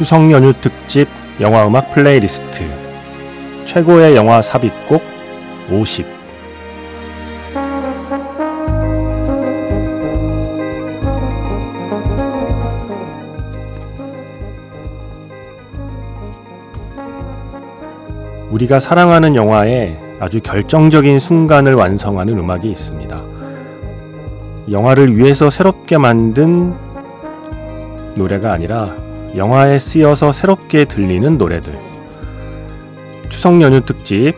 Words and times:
추석 0.00 0.32
연휴 0.32 0.54
특집 0.54 1.06
영화 1.42 1.66
음악 1.66 1.92
플레이리스트 1.92 2.64
최고의 3.66 4.16
영화 4.16 4.40
삽입곡 4.40 5.02
50 5.70 6.06
우리가 18.52 18.80
사랑하는 18.80 19.34
영화에 19.34 19.98
아주 20.18 20.40
결정적인 20.40 21.20
순간을 21.20 21.74
완성하는 21.74 22.38
음악이 22.38 22.70
있습니다. 22.70 23.20
영화를 24.70 25.18
위해서 25.18 25.50
새롭게 25.50 25.98
만든 25.98 26.72
노래가 28.16 28.52
아니라 28.54 29.09
영화에 29.36 29.78
쓰여서 29.78 30.32
새롭게 30.32 30.84
들리는 30.84 31.38
노래들. 31.38 31.78
추석 33.28 33.60
연휴 33.62 33.80
특집 33.80 34.34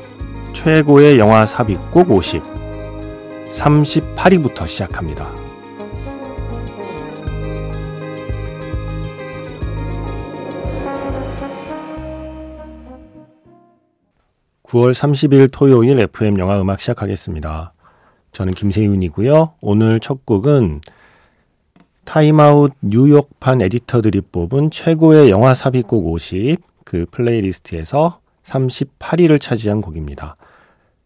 최고의 0.52 1.18
영화 1.18 1.46
삽입곡 1.46 2.10
50 2.10 2.42
38위부터 3.52 4.66
시작합니다. 4.66 5.30
9월 14.64 14.94
30일 14.94 15.50
토요일 15.52 16.00
FM 16.00 16.38
영화 16.38 16.58
음악 16.60 16.80
시작하겠습니다. 16.80 17.74
저는 18.32 18.54
김세윤이고요. 18.54 19.54
오늘 19.60 20.00
첫 20.00 20.24
곡은 20.24 20.80
타임아웃 22.04 22.72
뉴욕판 22.80 23.62
에디터들이 23.62 24.22
뽑은 24.32 24.70
최고의 24.70 25.30
영화 25.30 25.54
삽입곡 25.54 26.06
50 26.06 26.58
그 26.84 27.06
플레이리스트에서 27.10 28.20
38위를 28.42 29.40
차지한 29.40 29.80
곡입니다. 29.80 30.36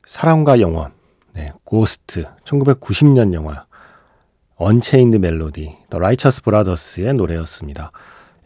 사랑과 0.06 0.60
영원, 0.60 0.92
네, 1.34 1.52
Ghost, 1.64 2.24
1990년 2.44 3.34
영화, 3.34 3.66
Unchained 4.56 5.18
Melody, 5.18 5.76
The 5.90 5.98
Righteous 5.98 6.42
Brothers의 6.42 7.14
노래였습니다. 7.14 7.92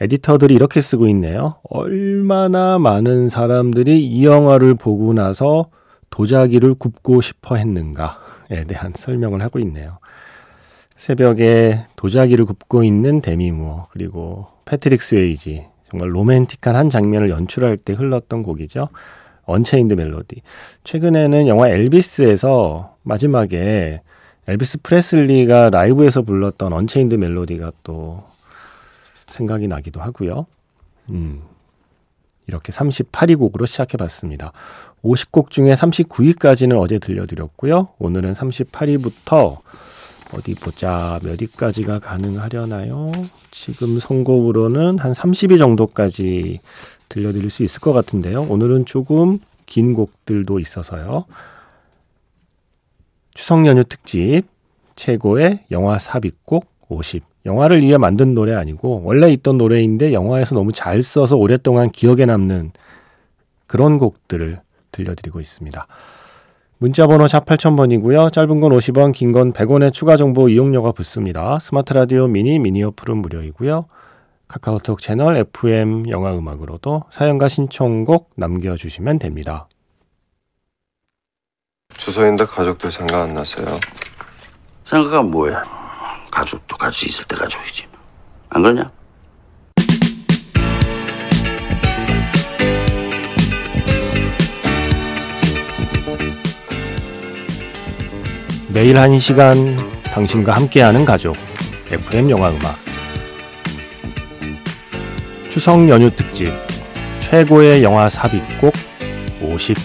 에디터들이 0.00 0.54
이렇게 0.54 0.80
쓰고 0.80 1.06
있네요. 1.08 1.56
얼마나 1.68 2.78
많은 2.78 3.28
사람들이 3.28 4.04
이 4.04 4.24
영화를 4.24 4.74
보고 4.74 5.12
나서 5.12 5.68
도자기를 6.08 6.74
굽고 6.74 7.20
싶어 7.20 7.54
했는가에 7.54 8.64
대한 8.66 8.92
설명을 8.96 9.42
하고 9.42 9.58
있네요. 9.60 9.98
새벽에 11.00 11.86
도자기를 11.96 12.44
굽고 12.44 12.84
있는 12.84 13.22
데미 13.22 13.52
무어 13.52 13.86
그리고 13.90 14.48
패트릭 14.66 15.00
스웨이지 15.00 15.64
정말 15.88 16.14
로맨틱한 16.14 16.76
한 16.76 16.90
장면을 16.90 17.30
연출할 17.30 17.78
때 17.78 17.94
흘렀던 17.94 18.42
곡이죠. 18.42 18.86
Unchained 19.46 19.94
Melody. 19.94 20.42
최근에는 20.84 21.48
영화 21.48 21.70
엘비스에서 21.70 22.96
마지막에 23.02 24.02
엘비스 24.46 24.82
프레슬리가 24.82 25.70
라이브에서 25.70 26.20
불렀던 26.20 26.74
Unchained 26.74 27.14
Melody가 27.14 27.72
또 27.82 28.22
생각이 29.26 29.68
나기도 29.68 30.02
하고요. 30.02 30.44
음. 31.08 31.40
이렇게 32.46 32.72
38위 32.72 33.38
곡으로 33.38 33.64
시작해 33.64 33.96
봤습니다. 33.96 34.52
50곡 35.02 35.48
중에 35.48 35.72
39위까지는 35.72 36.78
어제 36.78 36.98
들려드렸고요. 36.98 37.88
오늘은 37.98 38.34
38위부터 38.34 39.60
어디 40.32 40.54
보자. 40.54 41.18
몇 41.22 41.40
위까지가 41.40 41.98
가능하려나요? 41.98 43.12
지금 43.50 43.98
선곡으로는 43.98 44.98
한 44.98 45.12
30위 45.12 45.58
정도까지 45.58 46.60
들려드릴 47.08 47.50
수 47.50 47.64
있을 47.64 47.80
것 47.80 47.92
같은데요. 47.92 48.46
오늘은 48.48 48.86
조금 48.86 49.38
긴 49.66 49.94
곡들도 49.94 50.58
있어서요. 50.58 51.24
추석 53.34 53.66
연휴 53.66 53.84
특집 53.84 54.42
최고의 54.96 55.64
영화 55.70 55.98
삽입곡 55.98 56.66
50. 56.88 57.24
영화를 57.46 57.80
위해 57.82 57.96
만든 57.96 58.34
노래 58.34 58.54
아니고 58.54 59.02
원래 59.04 59.32
있던 59.32 59.56
노래인데 59.56 60.12
영화에서 60.12 60.54
너무 60.54 60.72
잘 60.72 61.02
써서 61.02 61.36
오랫동안 61.36 61.90
기억에 61.90 62.26
남는 62.26 62.72
그런 63.66 63.98
곡들을 63.98 64.60
들려드리고 64.92 65.40
있습니다. 65.40 65.86
문자번호 66.84 67.28
샵 67.28 67.44
8000번이고요. 67.44 68.32
짧은 68.32 68.60
건 68.60 68.72
50원, 68.72 69.12
긴 69.12 69.32
건 69.32 69.52
100원의 69.52 69.92
추가 69.92 70.16
정보 70.16 70.48
이용료가 70.48 70.92
붙습니다. 70.92 71.58
스마트 71.58 71.92
라디오 71.92 72.26
미니, 72.26 72.58
미니 72.58 72.82
어플은 72.82 73.18
무료이고요. 73.18 73.84
카카오톡 74.48 75.00
채널 75.00 75.36
FM 75.36 76.08
영화 76.08 76.32
음악으로도 76.34 77.04
사연과 77.10 77.48
신청곡 77.48 78.30
남겨주시면 78.36 79.18
됩니다. 79.18 79.68
추석인데 81.98 82.46
가족들 82.46 82.90
생각 82.90 83.22
안 83.24 83.34
나세요? 83.34 83.78
생각은 84.86 85.30
뭐야? 85.30 85.62
가족도 86.30 86.78
같이 86.78 87.06
있을 87.06 87.26
때 87.26 87.36
가족이지. 87.36 87.86
안 88.48 88.62
그러냐? 88.62 88.84
매일 98.72 98.98
한 98.98 99.18
시간 99.18 99.56
당신과 100.04 100.52
함께하는 100.52 101.04
가족 101.04 101.34
FM 101.90 102.30
영화 102.30 102.50
음악 102.50 102.76
추석 105.50 105.88
연휴 105.88 106.08
특집 106.14 106.50
최고의 107.18 107.82
영화 107.82 108.08
삽입곡 108.08 108.72
50 109.42 109.76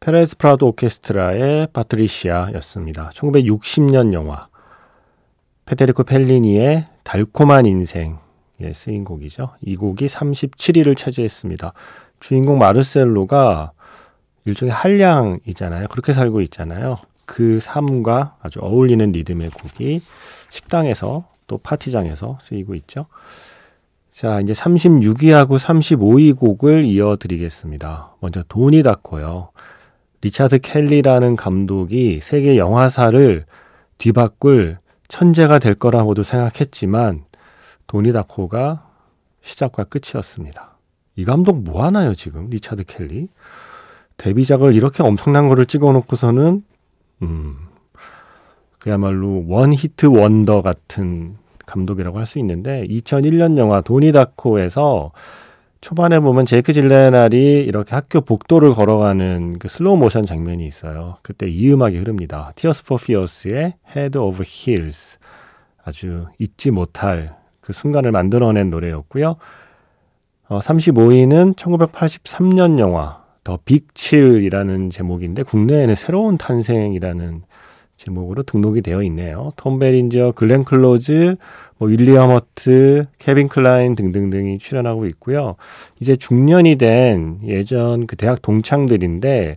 페레스 0.00 0.38
프라도 0.38 0.68
오케스트라의 0.68 1.68
파트리시아였습니다. 1.74 3.10
1960년 3.10 4.14
영화 4.14 4.48
페데리코 5.66 6.04
펠리니의 6.04 6.86
달콤한 7.04 7.66
인생에 7.66 8.16
쓰인 8.72 9.04
곡이죠. 9.04 9.50
이 9.60 9.76
곡이 9.76 10.06
37위를 10.06 10.96
차지했습니다. 10.96 11.74
주인공 12.20 12.56
마르셀로가 12.56 13.72
일종의 14.46 14.72
한량이잖아요. 14.72 15.88
그렇게 15.88 16.14
살고 16.14 16.40
있잖아요. 16.40 16.96
그 17.28 17.60
삶과 17.60 18.36
아주 18.40 18.58
어울리는 18.60 19.12
리듬의 19.12 19.50
곡이 19.50 20.00
식당에서 20.48 21.28
또 21.46 21.58
파티장에서 21.58 22.38
쓰이고 22.40 22.74
있죠. 22.76 23.04
자, 24.10 24.40
이제 24.40 24.54
36위하고 24.54 25.58
35위 25.58 26.36
곡을 26.36 26.84
이어드리겠습니다. 26.86 28.14
먼저 28.20 28.42
도니 28.48 28.82
다코요. 28.82 29.50
리차드 30.22 30.60
켈리라는 30.60 31.36
감독이 31.36 32.20
세계 32.22 32.56
영화사를 32.56 33.44
뒤바꿀 33.98 34.78
천재가 35.08 35.58
될 35.58 35.74
거라고도 35.74 36.22
생각했지만 36.22 37.24
도니 37.86 38.12
다코가 38.12 38.88
시작과 39.42 39.84
끝이었습니다. 39.84 40.78
이 41.16 41.24
감독 41.26 41.62
뭐 41.62 41.84
하나요, 41.84 42.14
지금? 42.14 42.48
리차드 42.48 42.84
켈리? 42.84 43.28
데뷔작을 44.16 44.74
이렇게 44.74 45.02
엄청난 45.02 45.48
거를 45.48 45.66
찍어 45.66 45.92
놓고서는 45.92 46.62
음, 47.22 47.56
그야말로 48.78 49.44
one 49.48 49.72
hit 49.72 50.06
wonder 50.06 50.62
같은 50.62 51.36
감독이라고 51.66 52.18
할 52.18 52.26
수 52.26 52.38
있는데 52.38 52.84
2001년 52.84 53.58
영화 53.58 53.80
도니 53.80 54.24
다코에서 54.24 55.12
초반에 55.80 56.18
보면 56.18 56.44
제이크 56.46 56.72
질렌할이 56.72 57.62
이렇게 57.64 57.94
학교 57.94 58.20
복도를 58.20 58.72
걸어가는 58.74 59.58
그 59.60 59.68
슬로우 59.68 59.96
모션 59.96 60.26
장면이 60.26 60.66
있어요. 60.66 61.18
그때 61.22 61.46
이 61.48 61.72
음악이 61.72 61.96
흐릅니다. 61.98 62.52
Tears 62.56 62.82
for 62.84 63.00
Fears의 63.02 63.74
Head 63.94 64.18
Over 64.18 64.44
Heels. 64.48 65.18
아주 65.84 66.26
잊지 66.38 66.70
못할 66.72 67.36
그 67.60 67.72
순간을 67.72 68.10
만들어낸 68.10 68.70
노래였고요. 68.70 69.36
어, 70.48 70.58
35위는 70.58 71.54
1983년 71.54 72.78
영화 72.78 73.22
The 73.48 73.58
Big 73.64 73.89
Chill이라는 73.89 74.90
제목인데 74.90 75.42
국내에는 75.42 75.94
새로운 75.94 76.36
탄생이라는 76.36 77.40
제목으로 77.96 78.42
등록이 78.42 78.82
되어 78.82 79.02
있네요. 79.04 79.54
톰 79.56 79.78
베린저, 79.78 80.32
글렌 80.36 80.64
클로즈, 80.64 81.36
뭐 81.78 81.88
윌리엄 81.88 82.28
허트, 82.28 83.06
케빈 83.16 83.48
클라인 83.48 83.94
등등등이 83.94 84.58
출연하고 84.58 85.06
있고요. 85.06 85.56
이제 85.98 86.14
중년이 86.14 86.76
된 86.76 87.38
예전 87.46 88.06
그 88.06 88.16
대학 88.16 88.42
동창들인데 88.42 89.56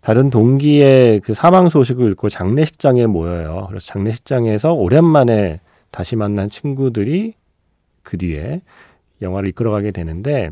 다른 0.00 0.30
동기의 0.30 1.20
그 1.20 1.34
사망 1.34 1.68
소식을 1.68 2.12
읽고 2.12 2.30
장례식장에 2.30 3.04
모여요. 3.04 3.66
그래서 3.68 3.84
장례식장에서 3.88 4.72
오랜만에 4.72 5.60
다시 5.90 6.16
만난 6.16 6.48
친구들이 6.48 7.34
그 8.02 8.16
뒤에 8.16 8.62
영화를 9.20 9.50
이끌어가게 9.50 9.90
되는데 9.90 10.50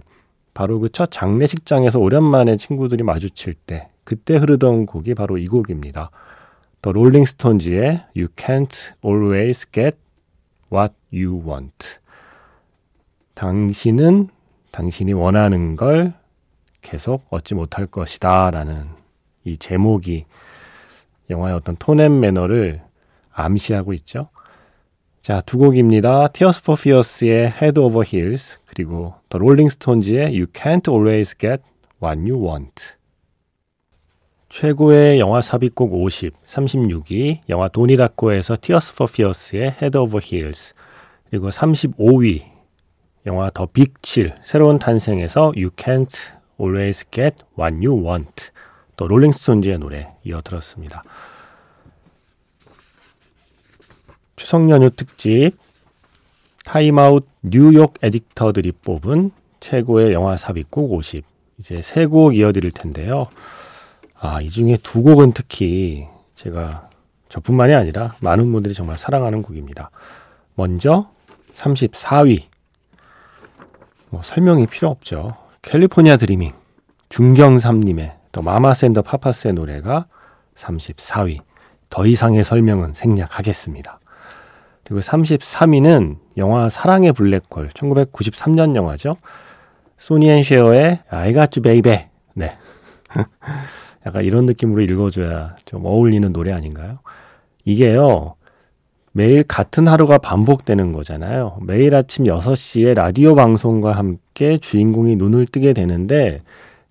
바로 0.55 0.81
그 0.81 0.89
첫 0.91 1.11
장례식장에서 1.11 1.99
오랜만에 1.99 2.57
친구들이 2.57 3.03
마주칠 3.03 3.55
때 3.55 3.89
그때 4.05 4.37
흐르던 4.37 4.87
곡이 4.87 5.15
바로 5.15 5.39
이 5.39 5.47
곡입니다. 5.47 6.11
더 6.83 6.93
롤링스톤즈의 6.93 8.07
You 8.17 8.29
Can't 8.37 8.95
Always 9.05 9.71
Get 9.71 9.97
What 10.73 10.95
You 11.13 11.43
Want. 11.47 11.99
당신은 13.35 14.29
당신이 14.73 15.13
원하는 15.13 15.77
걸 15.77 16.15
계속 16.81 17.25
얻지 17.31 17.55
못할 17.55 17.87
것이다. 17.87 18.51
라는 18.51 18.89
이 19.45 19.57
제목이 19.57 20.27
영화의 21.29 21.55
어떤 21.55 21.77
tone 21.77 22.01
and 22.01 22.21
manner를 22.21 22.83
암시하고 23.33 23.93
있죠. 23.95 24.29
자, 25.21 25.43
두 25.43 25.59
곡입니다. 25.59 26.29
Tears 26.29 26.63
for 26.63 26.81
Fears의 26.81 27.53
Head 27.61 27.79
Over 27.79 28.09
Heels 28.11 28.57
그리고 28.65 29.17
The 29.29 29.37
Rolling 29.37 29.80
Stones의 29.80 30.29
You 30.29 30.47
Can't 30.47 30.91
Always 30.91 31.37
Get 31.37 31.63
What 32.03 32.21
You 32.21 32.43
Want. 32.43 32.95
최고의 34.49 35.21
영화 35.21 35.43
삽입곡 35.43 35.93
50, 35.93 36.33
36위, 36.47 37.41
영화 37.51 37.69
도니 37.69 37.99
다코에서 37.99 38.57
Tears 38.59 38.93
for 38.95 39.11
Fears의 39.13 39.77
Head 39.83 39.99
Over 39.99 40.25
Heels, 40.25 40.75
그리고 41.29 41.51
35위, 41.51 42.43
영화 43.27 43.51
The 43.51 43.67
Big 43.67 44.03
Chill, 44.03 44.37
새로운 44.43 44.79
탄생에서 44.79 45.53
You 45.55 45.69
Can't 45.77 46.33
Always 46.59 47.05
Get 47.11 47.45
What 47.59 47.87
You 47.87 48.03
Want, 48.03 48.49
또 48.97 49.07
롤링스톤즈의 49.07 49.79
노래 49.79 50.15
이어 50.25 50.41
들었습니다. 50.41 51.05
추석 54.41 54.71
연휴 54.71 54.89
특집 54.89 55.53
타임아웃 56.65 57.27
뉴욕 57.43 57.93
에디터들이 58.01 58.73
뽑은 58.73 59.33
최고의 59.61 60.15
영화 60.15 60.39
삽입곡 60.39 60.93
50. 60.95 61.27
이제 61.59 61.83
세 61.83 62.07
곡 62.07 62.35
이어드릴 62.35 62.71
텐데요. 62.71 63.27
아, 64.19 64.41
이 64.41 64.49
중에 64.49 64.79
두 64.83 65.03
곡은 65.03 65.33
특히 65.33 66.07
제가 66.35 66.89
저뿐만이 67.29 67.75
아니라 67.75 68.15
많은 68.23 68.51
분들이 68.51 68.73
정말 68.73 68.97
사랑하는 68.97 69.43
곡입니다. 69.43 69.91
먼저 70.55 71.11
34위. 71.55 72.45
뭐 74.09 74.23
설명이 74.23 74.69
필요 74.69 74.89
없죠. 74.89 75.37
California 75.61 76.17
Dreamin'. 76.17 76.55
중경삼림의 77.11 78.17
더 78.33 78.41
마마스 78.41 78.73
앤 78.73 78.88
더 78.88 79.03
파파스의 79.03 79.53
노래가 79.53 80.07
34위. 80.55 81.41
더 81.91 82.07
이상의 82.07 82.43
설명은 82.43 82.95
생략하겠습니다. 82.95 84.00
그리고 84.91 85.03
33위는 85.03 86.17
영화 86.37 86.69
사랑의 86.69 87.13
블랙홀 87.13 87.69
1993년 87.75 88.75
영화죠. 88.75 89.15
소니 89.99 90.29
앤 90.29 90.43
쉐어의 90.43 90.99
I 91.09 91.33
got 91.33 91.61
you 91.61 91.63
baby. 91.63 92.07
네. 92.35 92.57
약간 94.05 94.25
이런 94.25 94.47
느낌으로 94.47 94.81
읽어줘야 94.83 95.55
좀 95.65 95.85
어울리는 95.85 96.33
노래 96.33 96.51
아닌가요? 96.51 96.99
이게요. 97.65 98.35
매일 99.13 99.45
같은 99.45 99.87
하루가 99.87 100.19
반복되는 100.19 100.93
거잖아요. 100.93 101.59
매일 101.63 101.95
아침 101.95 102.25
6시에 102.25 102.95
라디오 102.95 103.37
방송과 103.37 103.93
함께 103.93 104.59
주인공이 104.59 105.15
눈을 105.15 105.47
뜨게 105.47 105.73
되는데 105.73 106.43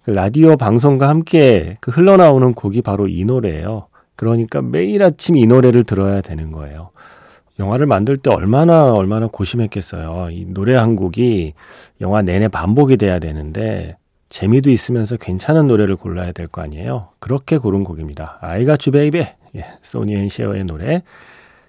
그 0.04 0.12
라디오 0.12 0.56
방송과 0.56 1.10
함께 1.10 1.76
그 1.82 1.92
흘러나오는 1.92 2.54
곡이 2.54 2.82
바로 2.82 3.10
이 3.10 3.26
노래예요. 3.26 3.88
그러니까 4.16 4.62
매일 4.62 5.04
아침 5.04 5.36
이 5.36 5.46
노래를 5.46 5.84
들어야 5.84 6.22
되는 6.22 6.54
거예요. 6.54 6.92
영화를 7.60 7.86
만들 7.86 8.18
때 8.18 8.30
얼마나 8.30 8.94
얼마나 8.94 9.28
고심했겠어요. 9.28 10.30
이 10.32 10.46
노래 10.46 10.76
한 10.76 10.96
곡이 10.96 11.54
영화 12.02 12.22
내내 12.22 12.48
반복이 12.48 12.98
돼야 12.98 13.20
되는데 13.20 13.98
재미도 14.30 14.70
있으면서 14.70 15.18
괜찮은 15.18 15.68
노래를 15.68 15.96
골라야 15.96 16.32
될 16.32 16.48
거 16.48 16.62
아니에요. 16.62 17.10
그렇게 17.20 17.58
고른 17.58 17.84
곡입니다. 17.84 18.40
Got 18.66 18.90
you 18.90 18.92
baby. 18.92 19.28
예, 19.56 19.66
소니 19.82 20.16
앤 20.16 20.30
셰어의 20.30 20.64
노래 20.66 21.04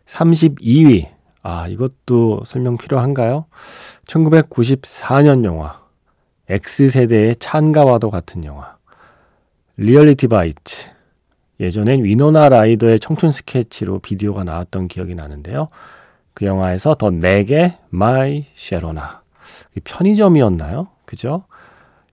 32위. 0.06 1.08
아, 1.42 1.66
이것도 1.68 2.42
설명 2.44 2.76
필요한가요? 2.76 3.46
1994년 4.06 5.44
영화. 5.44 5.80
X세대의 6.48 7.36
찬가와도 7.36 8.10
같은 8.10 8.44
영화. 8.44 8.76
Reality 9.76 10.28
Bites. 10.28 10.90
예전엔 11.60 12.04
위노나 12.04 12.48
라이더의 12.48 13.00
청춘 13.00 13.32
스케치로 13.32 13.98
비디오가 13.98 14.44
나왔던 14.44 14.88
기억이 14.88 15.14
나는데요. 15.14 15.68
그 16.32 16.46
영화에서 16.46 16.94
더 16.94 17.10
낵의 17.10 17.76
My 17.90 18.46
Sharona 18.54 19.20
편의점이었나요? 19.84 20.88
그죠? 21.04 21.44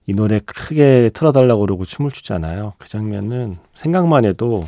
이 0.06 0.14
노래 0.14 0.38
크게 0.38 1.10
틀어달라고 1.12 1.60
그러고 1.60 1.84
춤을 1.84 2.10
추잖아요. 2.10 2.74
그 2.78 2.88
장면은 2.88 3.56
생각만 3.74 4.24
해도 4.24 4.64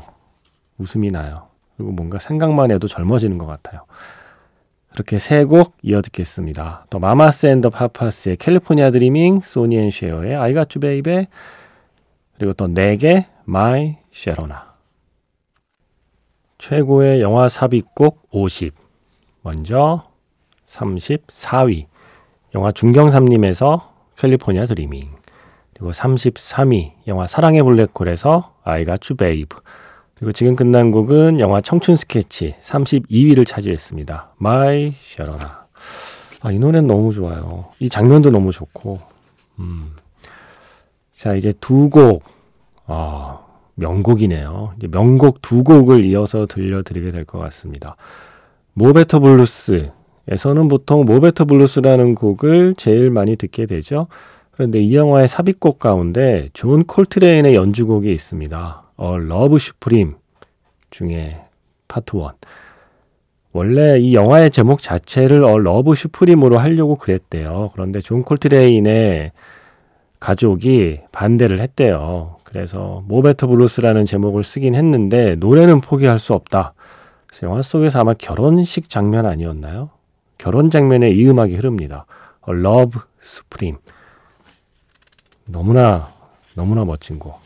웃음이 0.78 1.10
나요. 1.10 1.48
그리고 1.76 1.92
뭔가 1.92 2.18
생각만 2.18 2.70
해도 2.70 2.88
젊어지는 2.88 3.38
것 3.38 3.46
같아요. 3.46 3.84
그렇게 4.92 5.18
세 5.18 5.44
곡 5.44 5.76
이어 5.82 6.02
듣겠습니다. 6.02 6.86
또 6.90 6.98
마마스 6.98 7.46
앤 7.46 7.58
더 7.58 7.70
파파스의 7.70 8.36
California 8.36 8.90
Dreamin', 8.90 9.40
소니 9.40 9.78
앤 9.78 9.90
쉐어의 9.90 10.34
you 10.34 10.64
baby, 10.80 11.26
그리고 12.36 12.52
또 12.54 12.66
낵의 12.66 13.26
My 13.44 13.96
Sharona. 14.10 14.69
최고의 16.60 17.22
영화 17.22 17.48
삽입곡 17.48 18.28
50. 18.30 18.74
먼저 19.42 20.02
34위. 20.66 21.86
영화 22.54 22.70
중경삼님에서 22.70 23.92
캘리포니아 24.18 24.66
드리밍. 24.66 25.08
그리고 25.72 25.90
33위. 25.90 26.92
영화 27.06 27.26
사랑의 27.26 27.62
블랙홀에서 27.62 28.56
you 28.66 29.16
babe. 29.16 29.58
그리고 30.14 30.32
지금 30.32 30.54
끝난 30.54 30.90
곡은 30.90 31.40
영화 31.40 31.62
청춘 31.62 31.96
스케치 31.96 32.54
32위를 32.60 33.46
차지했습니다. 33.46 34.34
My 34.38 34.92
Sharona. 34.98 35.46
아, 36.42 36.52
이 36.52 36.58
노래는 36.58 36.86
너무 36.86 37.14
좋아요. 37.14 37.70
이 37.78 37.88
장면도 37.88 38.30
너무 38.30 38.52
좋고. 38.52 39.00
음. 39.60 39.96
자, 41.16 41.34
이제 41.34 41.54
두 41.58 41.88
곡. 41.88 42.22
아, 42.86 43.38
명곡이네요. 43.80 44.74
명곡 44.90 45.42
두 45.42 45.64
곡을 45.64 46.04
이어서 46.04 46.46
들려드리게 46.46 47.10
될 47.10 47.24
것 47.24 47.38
같습니다. 47.38 47.96
Mo' 48.74 48.90
Better 48.90 49.20
Blues에서는 49.20 50.68
보통 50.68 51.04
Mo' 51.04 51.18
Better 51.18 51.44
Blues라는 51.46 52.14
곡을 52.14 52.74
제일 52.76 53.10
많이 53.10 53.36
듣게 53.36 53.66
되죠. 53.66 54.06
그런데 54.52 54.80
이 54.80 54.94
영화의 54.94 55.26
삽입곡 55.28 55.78
가운데 55.78 56.50
존 56.52 56.84
콜트레인의 56.84 57.54
연주곡이 57.54 58.12
있습니다. 58.12 58.82
A 58.96 59.18
Love 59.18 59.58
Supreme 59.58 60.14
중에 60.90 61.40
파트 61.88 62.16
1. 62.16 62.22
원래 63.52 63.98
이 63.98 64.14
영화의 64.14 64.50
제목 64.50 64.80
자체를 64.80 65.42
A 65.44 65.58
Love 65.58 65.94
Supreme으로 65.94 66.58
하려고 66.58 66.96
그랬대요. 66.96 67.70
그런데 67.72 68.00
존 68.00 68.22
콜트레인의 68.22 69.32
가족이 70.20 71.00
반대를 71.12 71.60
했대요. 71.60 72.36
그래서 72.50 73.04
Mo' 73.06 73.20
Better 73.20 73.46
Blues라는 73.46 74.04
제목을 74.04 74.42
쓰긴 74.42 74.74
했는데 74.74 75.36
노래는 75.36 75.80
포기할 75.80 76.18
수 76.18 76.34
없다. 76.34 76.74
그래서 77.28 77.46
영화 77.46 77.62
속에서 77.62 78.00
아마 78.00 78.12
결혼식 78.12 78.88
장면 78.88 79.24
아니었나요? 79.24 79.90
결혼 80.36 80.68
장면에 80.68 81.10
이 81.10 81.28
음악이 81.28 81.54
흐릅니다. 81.54 82.06
Love 82.48 83.00
Supreme. 83.22 83.78
너무나 85.46 86.12
너무나 86.56 86.84
멋진 86.84 87.20
곡. 87.20 87.38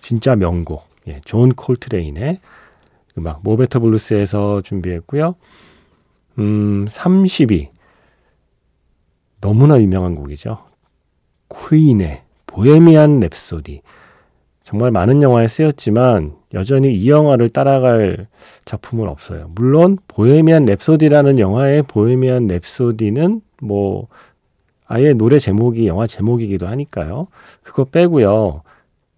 진짜 0.00 0.34
명곡. 0.34 0.84
예, 1.06 1.20
존 1.24 1.52
콜트레인의 1.54 2.40
음악 3.18 3.40
Mo' 3.44 3.55
Better 3.55 3.78
Blues에서 3.78 4.62
준비했고요. 4.62 5.36
음, 6.38 6.86
30위. 6.86 7.68
너무나 9.40 9.80
유명한 9.80 10.16
곡이죠. 10.16 10.64
퀸의 11.48 12.22
Bohemian 12.46 13.20
Rhapsody. 13.20 13.82
정말 14.70 14.92
많은 14.92 15.20
영화에 15.20 15.48
쓰였지만 15.48 16.34
여전히 16.54 16.94
이 16.94 17.10
영화를 17.10 17.48
따라갈 17.48 18.28
작품은 18.66 19.08
없어요. 19.08 19.50
물론 19.56 19.98
Bohemian 20.06 20.64
Rhapsody라는 20.64 21.40
영화의 21.40 21.82
Bohemian 21.82 22.46
Rhapsody는 22.46 23.40
뭐 23.62 24.06
아예 24.86 25.12
노래 25.12 25.40
제목이 25.40 25.88
영화 25.88 26.06
제목이기도 26.06 26.68
하니까요. 26.68 27.26
그거 27.64 27.82
빼고요. 27.82 28.62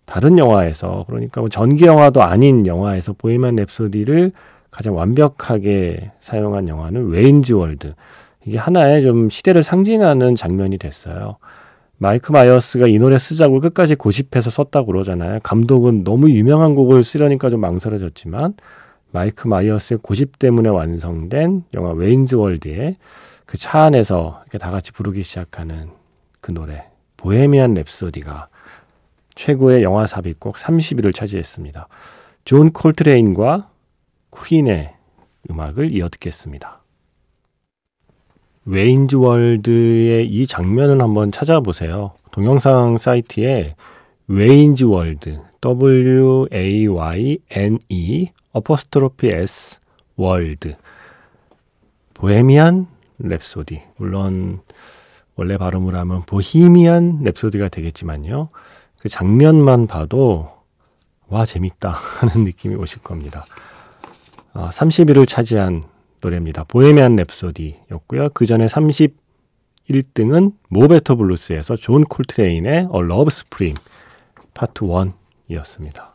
다른 0.06 0.38
영화에서 0.38 1.04
그러니까 1.06 1.42
뭐 1.42 1.50
전기 1.50 1.84
영화도 1.84 2.22
아닌 2.22 2.66
영화에서 2.66 3.12
Bohemian 3.12 3.56
Rhapsody를 3.56 4.32
가장 4.70 4.96
완벽하게 4.96 6.12
사용한 6.20 6.68
영화는 6.68 7.10
Wayne's 7.10 7.52
World. 7.52 7.92
이게 8.46 8.56
하나의 8.56 9.02
좀 9.02 9.28
시대를 9.28 9.62
상징하는 9.62 10.34
장면이 10.34 10.78
됐어요. 10.78 11.36
마이크 12.02 12.32
마이어스가 12.32 12.88
이 12.88 12.98
노래 12.98 13.16
쓰자고 13.16 13.60
끝까지 13.60 13.94
고집해서 13.94 14.50
썼다고 14.50 14.86
그러잖아요. 14.86 15.38
감독은 15.44 16.02
너무 16.02 16.30
유명한 16.30 16.74
곡을 16.74 17.04
쓰려니까 17.04 17.48
좀 17.48 17.60
망설여졌지만 17.60 18.54
마이크 19.12 19.46
마이어스의 19.46 20.00
고집 20.02 20.40
때문에 20.40 20.68
완성된 20.68 21.62
영화 21.74 21.92
Wayne's 21.92 22.34
World의 22.34 22.96
그 23.46 23.56
차 23.56 23.82
안에서 23.82 24.40
이렇게 24.46 24.58
다 24.58 24.72
같이 24.72 24.90
부르기 24.90 25.22
시작하는 25.22 25.90
그 26.40 26.50
노래 26.52 26.88
Bohemian 27.18 27.74
Rhapsody가 27.74 28.46
최고의 29.36 29.84
영화 29.84 30.04
삽입곡 30.04 30.56
30위를 30.56 31.14
차지했습니다. 31.14 31.86
존 32.44 32.72
콜트레인과 32.72 33.70
퀸의 34.44 34.92
음악을 35.50 35.92
이어 35.92 36.08
듣겠습니다. 36.08 36.81
Wayne's 38.64 39.16
World의 39.16 40.28
이 40.28 40.46
장면을 40.46 41.00
한번 41.00 41.32
찾아보세요. 41.32 42.12
동영상 42.30 42.96
사이트에 42.96 43.74
Wayne's 44.28 44.84
World 44.84 45.40
W 45.60 46.46
A 46.52 46.86
Y 46.86 47.38
N 47.50 47.78
E 47.88 48.28
apostrophe 48.52 49.28
S 49.28 49.80
World 50.16 50.76
Bohemian 52.14 52.86
Rhapsody 53.20 53.82
물론 53.96 54.60
원래 55.34 55.56
발음을 55.56 55.94
하면 55.94 56.22
Bohemian 56.22 57.22
Rhapsody가 57.24 57.70
되겠지만요. 57.70 58.50
그 59.00 59.08
장면만 59.08 59.88
봐도 59.88 60.50
와 61.28 61.44
재밌다 61.44 61.90
하는 62.20 62.44
느낌이 62.44 62.76
오실 62.76 63.02
겁니다. 63.02 63.44
아, 64.52 64.68
30위를 64.70 65.26
차지한 65.26 65.82
노래입니다. 66.22 66.64
Bohemian 66.64 67.16
Rhapsody였고요. 67.16 68.32
그 68.32 68.46
전에 68.46 68.66
31등은 68.66 70.52
Mo' 70.68 70.84
Better 70.84 71.16
Blues에서 71.16 71.76
존 71.76 72.04
콜트레인의 72.04 72.88
A 72.90 73.02
Love 73.02 73.30
Supreme 73.30 73.74
파트 74.54 74.84
1이었습니다. 74.84 76.12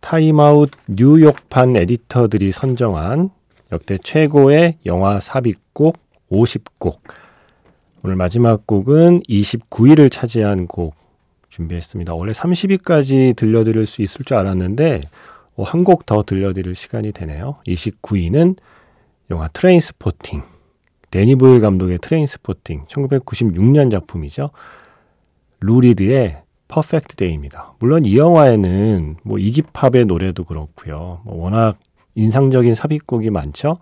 타임아웃 0.00 0.70
뉴욕판 0.88 1.76
에디터들이 1.76 2.52
선정한 2.52 3.30
역대 3.72 3.98
최고의 3.98 4.78
영화 4.86 5.20
삽입곡 5.20 5.98
50곡. 6.30 6.98
오늘 8.02 8.16
마지막 8.16 8.66
곡은 8.66 9.22
29위를 9.22 10.10
차지한 10.10 10.66
곡 10.68 10.94
준비했습니다. 11.50 12.14
원래 12.14 12.32
30위까지 12.32 13.36
들려드릴 13.36 13.86
수 13.86 14.02
있을 14.02 14.24
줄 14.24 14.36
알았는데 14.36 15.00
어, 15.00 15.02
한 15.64 15.84
곡 15.84 16.04
더 16.06 16.22
들려드릴 16.22 16.74
시간이 16.74 17.12
되네요. 17.12 17.56
29위는 17.66 18.56
영화 19.30 19.48
Trainspotting. 19.48 20.42
데니 21.10 21.36
보일 21.36 21.60
감독의 21.60 21.98
Trainspotting. 22.00 22.84
1996년 22.86 23.90
작품이죠. 23.90 24.50
루 25.60 25.78
리드의 25.78 26.42
Perfect 26.68 27.16
Day입니다. 27.16 27.74
물론 27.78 28.04
이 28.04 28.16
영화에는 28.16 29.16
뭐 29.22 29.38
이기 29.38 29.63
팝의 29.63 30.04
노래도 30.06 30.44
그렇고요. 30.44 31.20
뭐 31.24 31.44
워낙 31.44 31.78
인상적인 32.14 32.74
삽입곡이 32.74 33.30
많죠. 33.30 33.78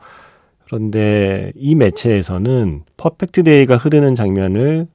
그런데 0.67 1.53
이 1.57 1.75
매체에서는 1.75 2.85
Perfect 2.97 3.43
Day가 3.43 3.77
흐르는 3.77 4.15
장면을 4.15 4.87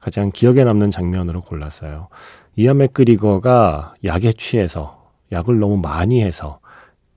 가장 0.00 0.30
기억에 0.32 0.64
남는 0.64 0.90
장면으로 0.90 1.42
골랐어요. 1.42 2.08
이완 2.56 2.78
맥그리거가 2.78 3.94
약에 4.04 4.32
취해서 4.32 4.99
약을 5.32 5.58
너무 5.58 5.76
많이 5.76 6.22
해서 6.22 6.58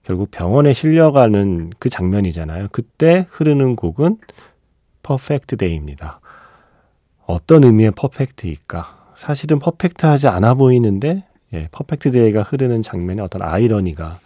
결국 0.03 0.31
병원에 0.31 0.73
실려가는 0.73 1.71
그 1.79 1.89
장면이잖아요. 1.89 2.67
그때 2.71 3.25
흐르는 3.29 3.75
곡은 3.75 4.17
Perfect 5.01 5.57
Day입니다. 5.57 6.19
어떤 7.25 7.63
의미의 7.63 7.91
perfect일까? 7.91 9.11
사실은 9.15 9.59
perfect하지 9.59 10.27
않아 10.27 10.55
보이는데 10.55 11.23
예, 11.53 11.67
Perfect 11.71 12.11
Day가 12.11 12.41
흐르는 12.41 12.81
장면에 12.81 13.21
어떤 13.21 13.41
아이러니가 13.43 14.17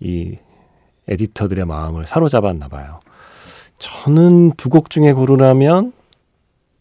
이 0.00 0.36
에디터들의 1.06 1.64
마음을 1.66 2.06
사로잡았나 2.06 2.68
봐요. 2.68 3.00
저는 3.78 4.52
두 4.52 4.70
곡 4.70 4.90
중에 4.90 5.12
고르라면 5.12 5.92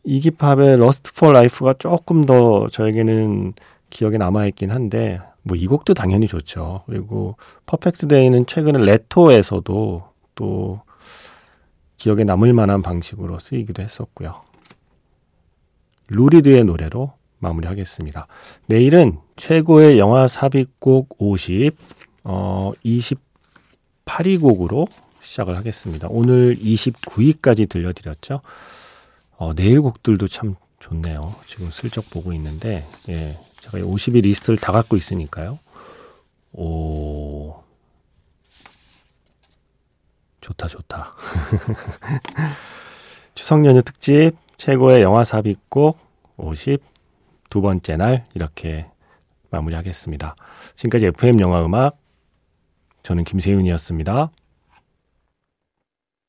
이기팝의 0.03 0.77
Lust 0.77 1.13
for 1.13 1.34
Life가 1.34 1.75
조금 1.79 2.25
더 2.25 2.67
저에게는 2.70 3.53
기억에 3.89 4.17
남아있긴 4.17 4.72
한데 4.72 5.20
뭐 5.48 5.58
이 5.58 5.68
곡도 5.68 5.94
당연히 5.94 6.27
좋죠. 6.27 6.84
그리고 6.86 7.36
Perfect 7.66 8.08
Day는 8.08 8.46
최근에 8.46 8.84
레토에서도 8.86 10.04
또 10.36 10.82
기억에 11.98 12.24
남을 12.24 12.54
만한 12.54 12.82
방식으로 12.82 13.39
쓰이기도 13.39 13.82
했었고요. 13.82 14.42
루리드의 16.10 16.63
노래로 16.63 17.13
마무리하겠습니다. 17.39 18.27
내일은 18.68 19.20
최고의 19.36 20.00
영화 20.00 20.27
삽입곡 20.27 21.16
50, 21.20 21.75
어, 22.24 22.72
28위 22.86 24.39
곡으로 24.39 24.88
시작을 25.22 25.58
하겠습니다. 25.58 26.08
오늘 26.10 26.56
29위까지 26.56 27.70
들려드렸죠. 27.70 28.42
어, 29.38 29.54
내일 29.54 29.82
곡들도 29.82 30.27
참 30.27 30.56
좋네요. 30.88 31.36
지금 31.46 31.70
슬쩍 31.72 32.10
보고 32.10 32.32
있는데, 32.34 32.86
예, 33.10 33.38
제가 33.60 33.79
50일 33.79 34.24
리스트를 34.24 34.58
다 34.58 34.72
갖고 34.72 34.96
있으니까요. 34.96 35.60
오. 36.53 37.56
좋다, 40.39 40.67
좋다. 40.67 41.13
추석 43.36 43.65
연휴 43.65 43.82
특집 43.82 44.32
최고의 44.56 45.01
영화 45.01 45.24
삽입곡 45.24 46.00
52 46.38 47.62
번째 47.62 47.98
날 47.98 48.25
이렇게 48.34 48.88
마무리하겠습니다. 49.50 50.36
지금까지 50.75 51.08
FM 51.08 51.41
영화 51.41 51.65
음악 51.65 51.98
저는 53.03 53.25
김세윤이었습니다. 53.25 54.32